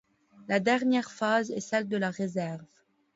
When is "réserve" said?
2.09-2.65